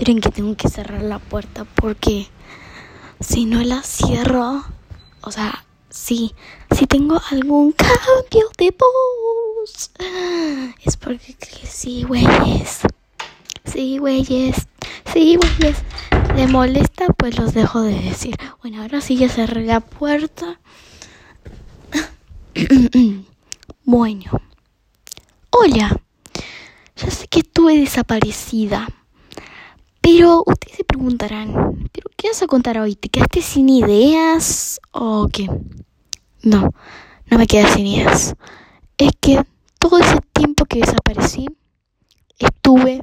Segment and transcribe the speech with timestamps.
[0.00, 2.26] esperen que tengo que cerrar la puerta porque
[3.20, 4.64] si no la cierro,
[5.20, 6.34] o sea, sí,
[6.74, 9.90] si tengo algún cambio de voz,
[10.82, 12.80] es porque sí, güeyes,
[13.66, 14.68] sí, güeyes,
[15.12, 15.76] sí, güeyes,
[16.34, 18.36] le molesta, pues los dejo de decir.
[18.62, 20.58] Bueno, ahora sí ya cerré la puerta.
[23.84, 24.30] bueno,
[25.50, 26.00] hola,
[26.96, 28.88] ya sé que estuve desaparecida.
[30.00, 32.96] Pero ustedes se preguntarán, ¿pero qué vas a contar hoy?
[32.96, 35.48] ¿Te quedaste sin ideas o qué?
[36.42, 36.72] No,
[37.26, 38.34] no me quedé sin ideas.
[38.96, 39.42] Es que
[39.78, 41.46] todo ese tiempo que desaparecí,
[42.38, 43.02] estuve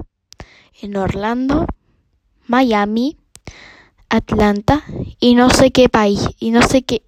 [0.81, 1.65] en Orlando,
[2.45, 3.17] Miami,
[4.09, 4.83] Atlanta
[5.19, 7.03] y no sé qué país y no sé qué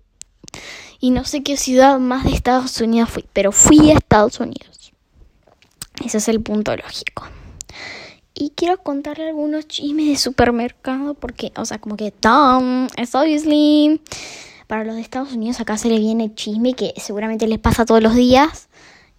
[0.99, 4.91] y no sé qué ciudad más de Estados Unidos fui, pero fui a Estados Unidos.
[6.03, 7.25] Ese es el punto lógico.
[8.41, 13.99] Y quiero contarle algunos chismes de supermercado porque, o sea, como que, Tom, es obviously.
[14.65, 18.01] Para los de Estados Unidos acá se le viene chisme que seguramente les pasa todos
[18.01, 18.69] los días.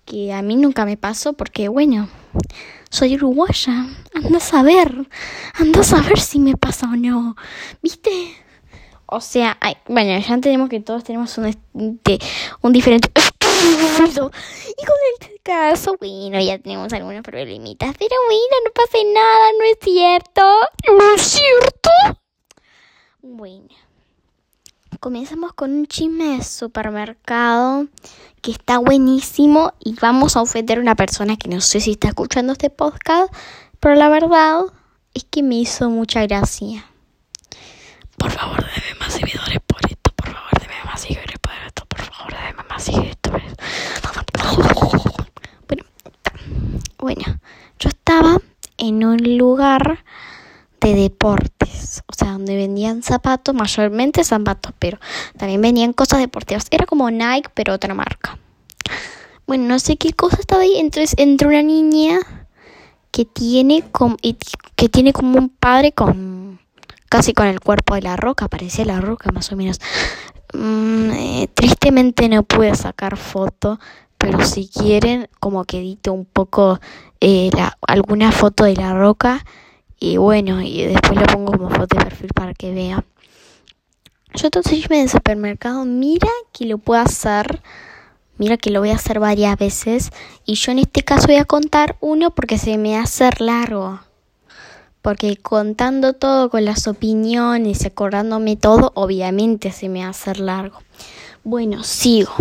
[0.07, 2.09] Que a mí nunca me pasó porque, bueno,
[2.89, 3.89] soy uruguaya.
[4.15, 5.07] Anda a saber.
[5.53, 7.37] Anda a saber si me pasa o no.
[7.83, 8.11] ¿Viste?
[9.05, 11.55] O sea, bueno, ya entendemos que todos tenemos un,
[12.63, 13.11] un diferente
[13.61, 17.95] y con el caso, bueno, ya tenemos algunos problemitas.
[17.99, 20.43] Pero bueno, no pasa nada, ¿no es cierto?
[20.87, 21.91] ¿No es cierto?
[23.23, 23.69] Bueno.
[25.01, 27.87] Comenzamos con un chisme de supermercado
[28.43, 32.09] que está buenísimo y vamos a ofender a una persona que no sé si está
[32.09, 33.33] escuchando este podcast,
[33.79, 34.65] pero la verdad
[35.15, 36.85] es que me hizo mucha gracia.
[38.19, 42.03] Por favor, déme más seguidores por esto, por favor, déme más seguidores por esto, por
[42.03, 43.55] favor, déme más seguidores.
[45.67, 45.85] Bueno,
[47.01, 47.25] bueno,
[47.79, 48.39] yo estaba
[48.79, 50.05] en un lugar
[50.81, 54.99] de deportes, o sea, donde vendían zapatos, mayormente zapatos, pero
[55.37, 56.67] también vendían cosas deportivas.
[56.71, 58.39] Era como Nike, pero otra marca.
[59.47, 60.79] Bueno, no sé qué cosa estaba ahí.
[60.79, 62.19] Entonces entró una niña
[63.11, 64.17] que tiene como,
[64.77, 66.61] que tiene como un padre con
[67.09, 69.81] casi con el cuerpo de la roca, parecía la roca más o menos.
[70.55, 73.79] Mm, eh, tristemente no pude sacar foto,
[74.21, 76.79] pero si quieren, como que edito un poco
[77.23, 77.51] eh,
[77.89, 79.45] alguna foto de la roca
[79.99, 83.03] y bueno, y después lo pongo como foto de perfil para que vean.
[84.35, 87.63] Yo entonces me en el supermercado, mira que lo puedo hacer,
[88.37, 90.11] mira que lo voy a hacer varias veces
[90.45, 94.01] y yo en este caso voy a contar uno porque se me hace largo
[95.01, 100.83] porque contando todo con las opiniones, acordándome todo, obviamente se me va a hacer largo.
[101.43, 102.35] Bueno, sigo.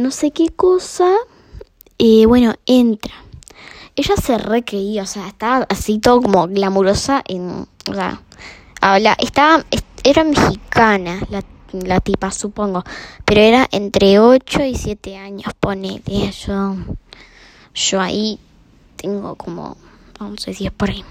[0.00, 1.14] No sé qué cosa.
[1.98, 3.14] Eh, bueno, entra.
[3.96, 7.66] Ella se recreía, o sea, estaba así todo como glamurosa en.
[7.88, 8.22] O sea,
[8.80, 9.64] habla, estaba.
[10.02, 12.82] Era mexicana la, la tipa, supongo.
[13.24, 16.32] Pero era entre 8 y 7 años, ponele.
[16.32, 16.76] Yo.
[17.74, 18.38] Yo ahí
[18.96, 19.76] tengo como.
[20.18, 21.04] 11, 10 por ahí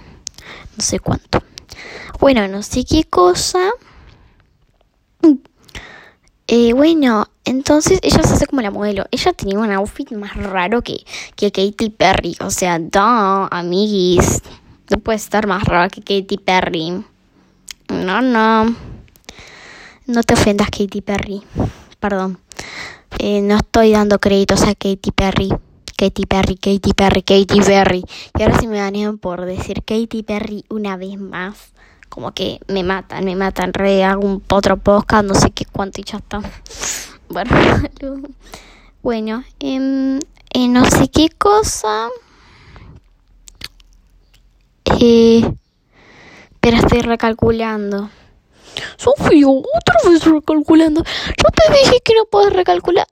[0.79, 1.43] no sé cuánto.
[2.19, 3.71] Bueno, no sé qué cosa.
[6.51, 9.05] Eh, bueno, entonces ella se hace como la modelo.
[9.11, 11.05] Ella tenía un outfit más raro que,
[11.35, 12.35] que Katy Perry.
[12.39, 14.41] O sea, da, amiguis.
[14.89, 17.05] No puede estar más raro que Katy Perry.
[17.89, 18.75] No, no.
[20.07, 21.43] No te ofendas, Katy Perry.
[21.99, 22.39] Perdón.
[23.19, 25.49] Eh, no estoy dando créditos a Katy Perry.
[25.95, 28.03] Katy Perry, Katy Perry, Katy Perry.
[28.39, 31.73] Y ahora sí me banean por decir Katy Perry una vez más.
[32.09, 33.73] Como que me matan, me matan.
[33.73, 36.41] Re hago un otro podcast, no sé qué cuánto y ya está.
[37.31, 37.51] Bueno,
[39.03, 40.17] bueno em,
[40.51, 42.09] eh, no sé qué cosa.
[44.99, 45.47] Eh,
[46.59, 48.09] pero estoy recalculando.
[48.97, 51.03] Sofía, otra vez recalculando.
[51.03, 53.07] Yo te dije que no puedes recalcular.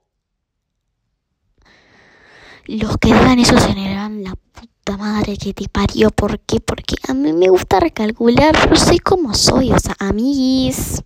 [2.66, 6.10] Los que digan eso se generan la puta madre que te parió.
[6.10, 6.60] ¿Por qué?
[6.60, 8.54] Porque a mí me gusta recalcular.
[8.70, 9.72] Yo sé cómo soy.
[9.72, 11.02] O sea, amiguis.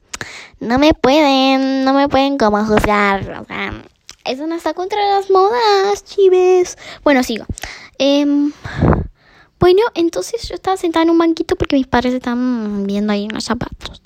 [0.61, 3.41] No me pueden, no me pueden como juzgar.
[3.43, 3.83] O sea,
[4.25, 6.79] eso no está contra las modas, chives.
[7.03, 7.45] Bueno, sigo.
[7.99, 8.53] Em,
[9.59, 13.45] bueno, entonces yo estaba sentada en un banquito porque mis padres estaban viendo ahí unos
[13.45, 14.03] zapatos.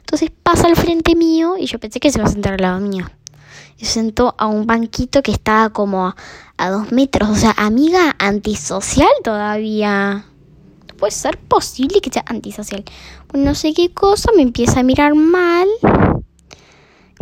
[0.00, 2.80] Entonces pasa al frente mío y yo pensé que se iba a sentar al lado
[2.80, 3.06] mío
[3.78, 6.14] y se sentó a un banquito que estaba como
[6.56, 7.30] a, dos metros.
[7.30, 10.26] O sea, amiga antisocial todavía.
[10.98, 12.84] puede ser posible que sea antisocial.
[13.32, 15.68] No sé qué cosa, me empieza a mirar mal.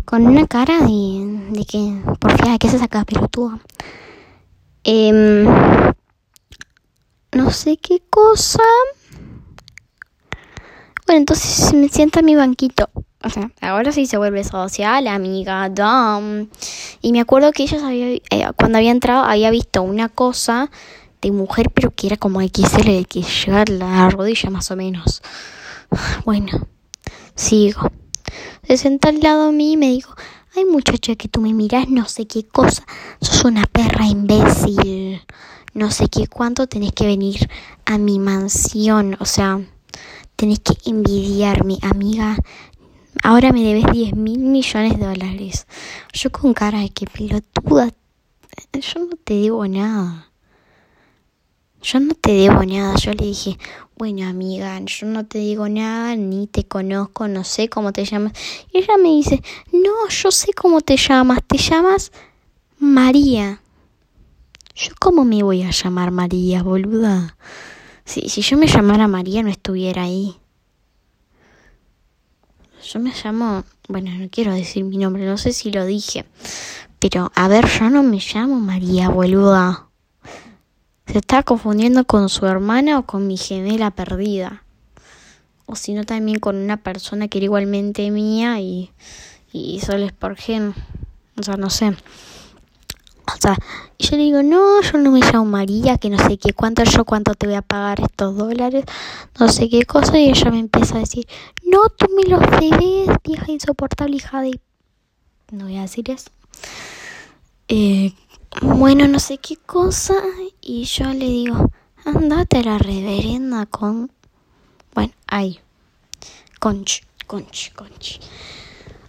[0.05, 3.61] Con una cara de, de que, por fin, ¿qué se saca pelotuda?
[4.85, 5.47] Eh,
[7.33, 8.63] no sé qué cosa.
[11.07, 12.91] Bueno, entonces me sienta en mi banquito.
[13.25, 16.49] O sea, ahora sí se vuelve social, amiga, dumb.
[17.03, 20.71] Y me acuerdo que ella eh, cuando había entrado había visto una cosa
[21.21, 25.23] de mujer, pero que era como XL, que llega a la rodilla más o menos.
[26.25, 26.69] Bueno,
[27.35, 27.91] sigo.
[28.63, 30.15] Se senta al lado de mí y me dijo,
[30.55, 32.85] ay muchacha que tú me miras no sé qué cosa,
[33.21, 35.23] sos una perra imbécil,
[35.73, 37.49] no sé qué cuánto tenés que venir
[37.87, 39.61] a mi mansión, o sea,
[40.37, 42.37] tenés que envidiarme, amiga.
[43.23, 45.67] Ahora me debes 10 mil millones de dólares.
[46.13, 47.91] Yo con cara de que pelotuda,
[48.73, 50.31] yo no te debo nada.
[51.83, 52.97] Yo no te debo nada.
[52.97, 53.59] Yo le dije,
[53.97, 58.33] bueno amiga, yo no te digo nada, ni te conozco, no sé cómo te llamas.
[58.73, 59.43] Y ella me dice,
[59.73, 62.13] no, yo sé cómo te llamas, te llamas
[62.79, 63.61] María.
[64.75, 67.37] Yo cómo me voy a llamar María, boluda.
[68.05, 70.37] Si, si yo me llamara María no estuviera ahí.
[72.83, 76.25] Yo me llamo, bueno, no quiero decir mi nombre, no sé si lo dije.
[76.99, 79.87] Pero, a ver, yo no me llamo María, boluda.
[81.07, 84.63] Se está confundiendo con su hermana o con mi gemela perdida.
[85.67, 88.91] O si no, también con una persona que era igualmente mía y,
[89.53, 90.75] y solo es por gen.
[91.37, 91.95] O sea, no sé.
[93.27, 93.57] O sea,
[93.99, 97.05] yo le digo, no, yo no me llamo María, que no sé qué, cuánto yo,
[97.05, 98.85] cuánto te voy a pagar estos dólares,
[99.39, 101.27] no sé qué cosa, y ella me empieza a decir,
[101.71, 104.61] no, tú me los debes, vieja insoportable, hija de...
[105.51, 106.31] No voy a decir eso.
[107.69, 108.13] Eh,
[108.63, 110.15] bueno, no sé qué cosa,
[110.61, 111.71] y yo le digo,
[112.05, 114.11] andate a la reverenda con...
[114.95, 115.61] Bueno, ahí.
[116.59, 118.21] Conch, conch, conch.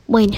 [0.07, 0.37] Bueno,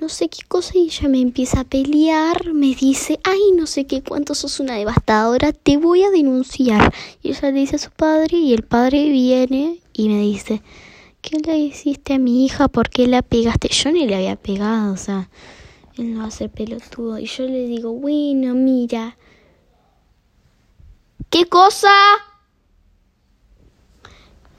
[0.00, 3.84] no sé qué cosa y ella me empieza a pelear, me dice, ay, no sé
[3.86, 6.94] qué, cuánto sos una devastadora, te voy a denunciar.
[7.22, 10.62] Y ella le dice a su padre y el padre viene y me dice,
[11.20, 12.68] ¿qué le hiciste a mi hija?
[12.68, 13.68] ¿Por qué la pegaste?
[13.68, 15.28] Yo ni le había pegado, o sea,
[15.96, 17.18] él no va a ser pelotudo.
[17.18, 19.16] Y yo le digo, bueno, mira.
[21.28, 21.90] ¿Qué cosa?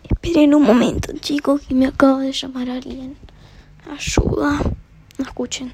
[0.03, 3.15] Esperen un momento, chicos, que me acaba de llamar alguien.
[3.89, 4.59] Ayuda.
[5.19, 5.73] No escuchen.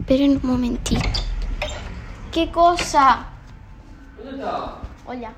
[0.00, 1.08] Esperen un momentito.
[2.30, 3.26] ¿Qué cosa?
[4.18, 4.82] ¿Dónde está?
[5.06, 5.32] Hola.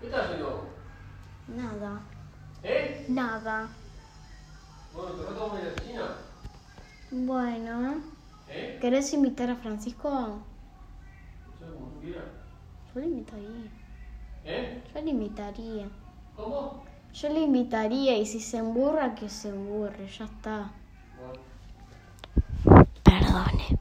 [0.00, 0.66] ¿Qué estás haciendo?
[1.46, 2.00] Nada.
[2.64, 3.06] ¿Eh?
[3.08, 3.68] Nada.
[4.92, 6.02] Bueno, ¿te vas a la oficina?
[7.12, 7.94] Bueno.
[8.48, 8.78] ¿Eh?
[8.80, 10.10] ¿Querés invitar a Francisco?
[10.10, 10.44] No
[11.56, 12.24] sé, como tú quieras.
[12.92, 13.70] Yo le invitaría.
[14.44, 14.82] ¿Eh?
[14.92, 15.88] Yo le invitaría.
[16.34, 16.82] ¿Cómo?
[17.12, 20.08] Yo le invitaría y si se emburra, que se emburre.
[20.08, 20.72] Ya está.
[23.04, 23.78] Perdone.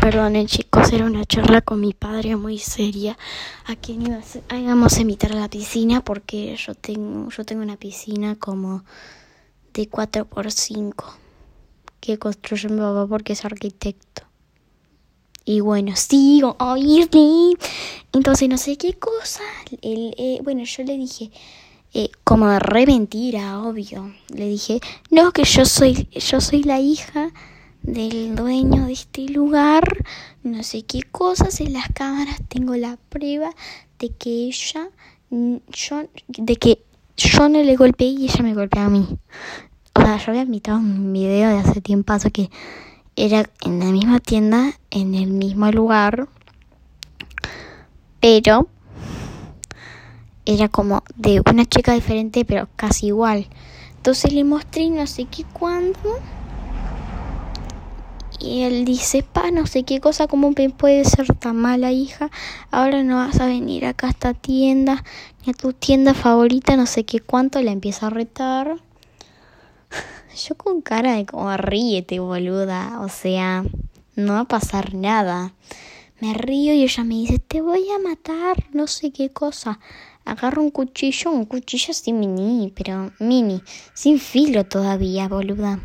[0.00, 3.18] Perdone chicos, era una charla con mi padre muy seria.
[3.66, 7.76] A quien iba a íbamos a invitar la piscina porque yo tengo, yo tengo una
[7.76, 8.84] piscina como
[9.74, 11.04] de 4 por 5
[12.00, 14.22] que construyó mi papá porque es arquitecto.
[15.44, 17.56] Y bueno, sigo a oírle.
[18.12, 19.42] Entonces no sé qué cosa.
[19.82, 21.30] El, eh, bueno, yo le dije,
[21.94, 24.14] eh, como de re mentira, obvio.
[24.28, 24.80] Le dije,
[25.10, 27.32] no, que yo soy, yo soy la hija
[27.82, 30.04] del dueño de este lugar,
[30.42, 33.50] no sé qué cosas, en las cámaras tengo la prueba
[33.98, 34.88] de que ella,
[35.30, 36.84] yo, de que
[37.16, 39.06] yo no le golpeé y ella me golpeó a mí.
[39.94, 42.50] O sea, yo había invitado un video de hace tiempo que
[43.16, 46.28] era en la misma tienda, en el mismo lugar,
[48.20, 48.68] pero
[50.48, 53.46] era como de una chica diferente, pero casi igual.
[53.96, 56.18] Entonces le mostré no sé qué cuándo.
[58.40, 62.30] Y él dice, pa, no sé qué cosa, ¿cómo puede ser tan mala hija?
[62.70, 65.04] Ahora no vas a venir acá a esta tienda,
[65.44, 68.76] ni a tu tienda favorita, no sé qué cuánto, la empieza a retar.
[70.48, 73.64] Yo con cara de como ríete, boluda, o sea,
[74.16, 75.52] no va a pasar nada.
[76.20, 79.78] Me río y ella me dice, te voy a matar, no sé qué cosa.
[80.28, 83.62] Agarro un cuchillo, un cuchillo así mini, pero mini,
[83.94, 85.80] sin filo todavía, boluda.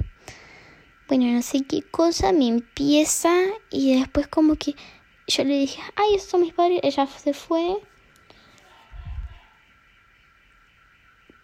[1.07, 3.33] Bueno, no sé qué cosa me empieza
[3.71, 4.75] y después como que
[5.27, 7.77] yo le dije, ay, esos son mis padres, ella se fue.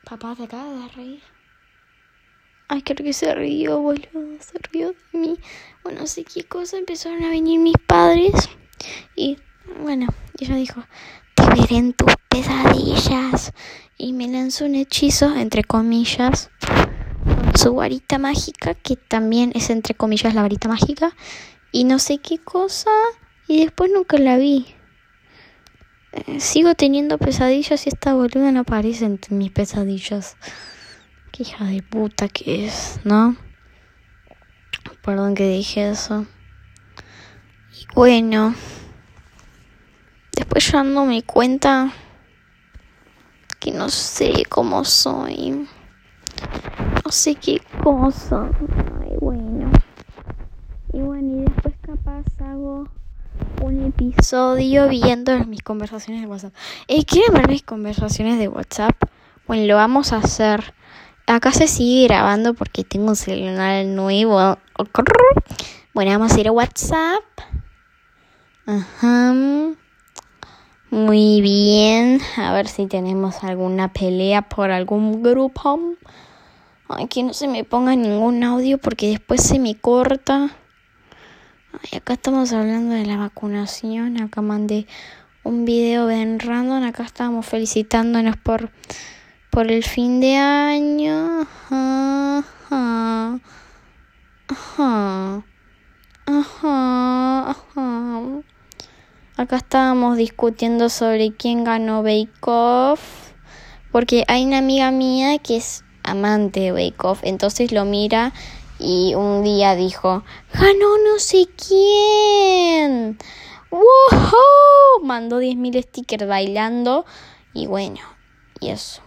[0.04, 1.22] Papá te acaba de reír.
[2.68, 5.38] Ay, creo que se rió, boludo, se rió de mí.
[5.84, 8.50] Bueno, no sé qué cosa, empezaron a venir mis padres
[9.16, 9.38] y
[9.82, 10.84] bueno, ella dijo,
[11.36, 13.52] te veré en tus pesadillas.
[13.98, 16.50] Y me lanzó un hechizo, entre comillas,
[17.24, 21.16] con su varita mágica, que también es entre comillas la varita mágica,
[21.72, 22.92] y no sé qué cosa,
[23.48, 24.66] y después nunca la vi.
[26.12, 30.38] Eh, sigo teniendo pesadillas y esta boluda no aparece en mis pesadillas.
[31.32, 33.36] Qué hija de puta que es, ¿no?
[35.04, 36.26] Perdón que dije eso.
[37.74, 38.56] Y bueno,
[40.36, 41.94] después yo me cuenta
[43.60, 45.68] que no sé cómo soy.
[47.04, 48.50] No sé qué cosa.
[49.02, 49.72] Ay, bueno.
[50.94, 52.88] Y bueno, y después capaz hago
[53.62, 56.54] un episodio viendo mis conversaciones de WhatsApp.
[56.88, 58.96] Eh, ¿Quieren ver mis conversaciones de WhatsApp?
[59.46, 60.74] Bueno, lo vamos a hacer.
[61.28, 64.58] Acá se sigue grabando porque tengo un celular nuevo.
[65.94, 67.24] Bueno, vamos a ir a WhatsApp.
[68.66, 69.34] Ajá.
[70.92, 72.20] Muy bien.
[72.38, 75.80] A ver si tenemos alguna pelea por algún grupo.
[76.88, 80.50] Ay, que no se me ponga ningún audio porque después se me corta.
[81.74, 84.20] Ay, acá estamos hablando de la vacunación.
[84.20, 84.88] Acá mandé
[85.44, 86.84] un video en random.
[86.84, 88.72] Acá estamos felicitándonos por,
[89.52, 91.42] por el fin de año.
[91.70, 92.44] Ajá.
[94.48, 95.44] Ajá.
[96.26, 97.50] Ajá.
[97.52, 98.42] Ajá.
[99.40, 103.32] Acá estábamos discutiendo sobre quién ganó Bake Off.
[103.90, 107.22] Porque hay una amiga mía que es amante de Bake Off.
[107.24, 108.34] Entonces lo mira
[108.80, 113.18] y un día dijo, ganó no sé quién.
[113.72, 115.06] ¡Wow!
[115.06, 117.06] Mandó 10.000 stickers bailando
[117.54, 118.02] y bueno,
[118.60, 119.02] y eso.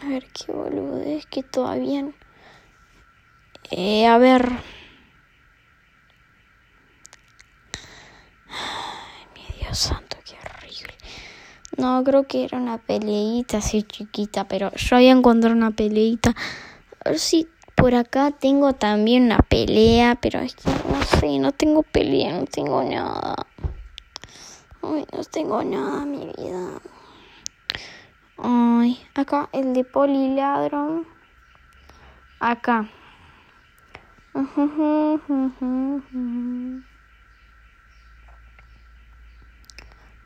[0.00, 2.08] A ver qué boludo, es que todavía...
[3.72, 4.48] Eh, a ver...
[8.52, 10.94] Ay, mi Santo, qué horrible.
[11.76, 16.34] No, creo que era una peleita así chiquita, pero yo había encontrado una peleita
[17.04, 21.50] a ver si por acá tengo también una pelea, pero es que no sé, no
[21.52, 23.34] tengo pelea, no tengo nada.
[24.82, 26.80] Ay, no tengo nada, mi vida.
[28.36, 31.06] Ay, acá el de poliladron.
[32.38, 32.88] Acá.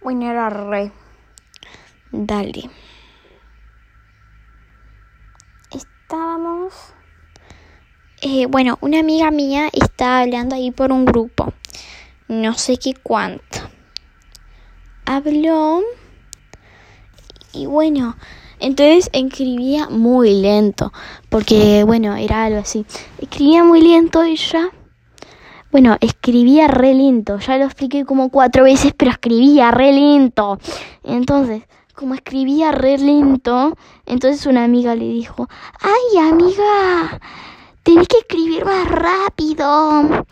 [0.06, 0.92] Bueno, era re.
[2.12, 2.70] Dale.
[5.72, 6.72] estábamos...
[8.22, 11.52] Eh, bueno, una amiga mía está hablando ahí por un grupo.
[12.28, 13.68] No sé qué cuánto.
[15.06, 15.82] Habló.
[17.52, 18.16] Y bueno,
[18.60, 20.92] entonces escribía muy lento.
[21.28, 22.86] Porque, bueno, era algo así.
[23.18, 24.70] Escribía muy lento y ya.
[25.76, 27.38] Bueno, escribía re lento.
[27.38, 30.58] Ya lo expliqué como cuatro veces, pero escribía re lento.
[31.04, 31.64] Entonces,
[31.94, 35.46] como escribía re lento, entonces una amiga le dijo,
[35.82, 37.20] ay amiga,
[37.82, 40.24] tenés que escribir más rápido.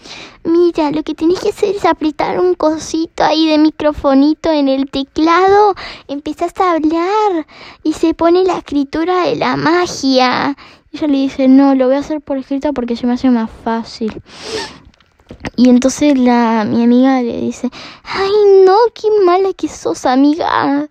[0.44, 4.90] Mira, lo que tenés que hacer es apretar un cosito ahí de microfonito en el
[4.90, 5.74] teclado,
[6.08, 7.46] empezás a hablar
[7.82, 10.56] y se pone la escritura de la magia.
[10.90, 13.28] Y ella le dice, no, lo voy a hacer por escrito porque se me hace
[13.28, 14.22] más fácil.
[15.56, 17.70] Y entonces la, mi amiga le dice,
[18.02, 18.30] ay
[18.64, 20.88] no, qué mala que sos amiga.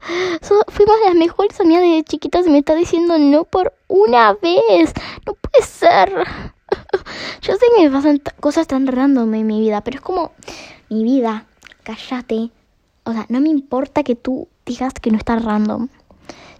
[0.70, 4.94] fuimos las mejores amigas de chiquitas y me está diciendo no por una vez.
[5.26, 6.12] No puede ser.
[7.42, 10.32] Yo sé que me pasan cosas tan random en mi vida, pero es como
[10.90, 11.46] mi vida,
[11.84, 12.52] cállate.
[13.04, 15.90] O sea, no me importa que tú digas que no está random.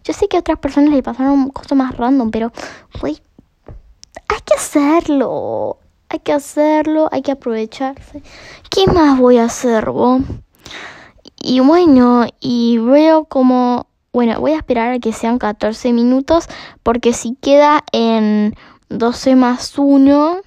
[0.04, 2.52] Yo sé que a otras personas le pasaron cosas más random, pero,
[3.00, 3.22] güey,
[4.28, 5.78] hay que hacerlo
[6.14, 8.22] hay que hacerlo, hay que aprovecharse.
[8.70, 10.22] ¿Qué más voy a hacer, vos?
[11.42, 16.46] Y bueno, y veo como, bueno, voy a esperar a que sean 14 minutos,
[16.84, 18.56] porque si queda en
[18.90, 20.42] 12 más 1,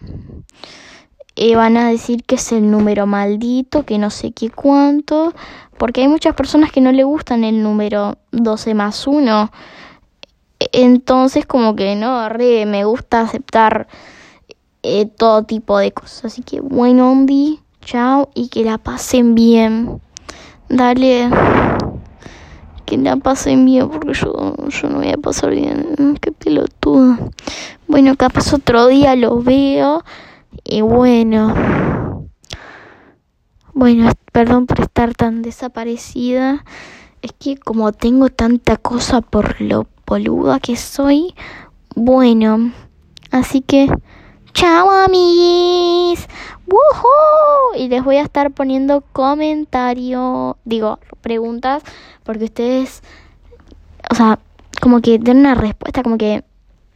[1.35, 5.35] eh, van a decir que es el número maldito, que no sé qué cuánto,
[5.76, 9.50] porque hay muchas personas que no le gustan el número 12 más 1.
[10.73, 13.88] Entonces como que no, re, me gusta aceptar
[14.87, 16.26] eh, todo tipo de cosas.
[16.26, 20.00] Así que bueno, Ondi, chao y que la pasen bien.
[20.69, 21.28] Dale,
[22.85, 26.19] que la pasen bien porque yo, yo no voy a pasar bien.
[26.21, 27.19] Qué pelotuda.
[27.88, 30.05] Bueno, capaz otro día lo veo
[30.64, 32.28] y bueno.
[33.75, 36.64] Bueno, perdón por estar tan desaparecida.
[37.23, 41.35] Es que como tengo tanta cosa por lo boluda que soy,
[41.97, 42.73] bueno,
[43.33, 43.88] así que
[44.56, 46.26] Chao amiguis.
[46.66, 47.76] ¡Woohoo!
[47.76, 51.82] Y les voy a estar poniendo comentarios, digo, preguntas,
[52.25, 53.02] porque ustedes,
[54.10, 54.38] o sea,
[54.80, 56.42] como que den una respuesta, como que,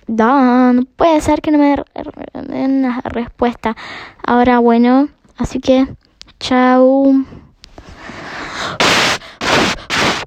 [0.09, 1.77] no puede ser que no me
[2.33, 3.77] den una respuesta.
[4.25, 5.87] Ahora, bueno, así que,
[6.39, 7.13] chao.